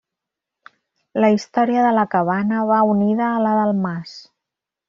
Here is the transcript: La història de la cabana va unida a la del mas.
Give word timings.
La 1.25 1.29
història 1.35 1.83
de 1.89 1.93
la 1.97 2.07
cabana 2.15 2.65
va 2.73 2.83
unida 2.95 3.31
a 3.35 3.47
la 3.49 3.55
del 3.63 3.79
mas. 3.87 4.19